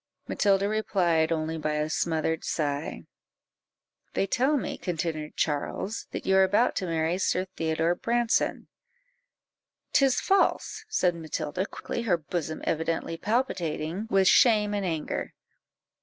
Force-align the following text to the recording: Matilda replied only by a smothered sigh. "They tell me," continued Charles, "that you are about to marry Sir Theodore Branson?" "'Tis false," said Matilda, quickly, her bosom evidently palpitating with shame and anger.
Matilda 0.27 0.67
replied 0.67 1.31
only 1.31 1.59
by 1.59 1.73
a 1.73 1.87
smothered 1.87 2.43
sigh. 2.43 3.03
"They 4.15 4.25
tell 4.25 4.57
me," 4.57 4.79
continued 4.79 5.35
Charles, 5.37 6.07
"that 6.09 6.25
you 6.25 6.37
are 6.37 6.43
about 6.43 6.75
to 6.77 6.87
marry 6.87 7.19
Sir 7.19 7.45
Theodore 7.55 7.93
Branson?" 7.93 8.67
"'Tis 9.93 10.19
false," 10.19 10.85
said 10.89 11.13
Matilda, 11.13 11.67
quickly, 11.67 12.01
her 12.01 12.17
bosom 12.17 12.61
evidently 12.63 13.15
palpitating 13.15 14.07
with 14.09 14.27
shame 14.27 14.73
and 14.73 14.87
anger. 14.87 15.35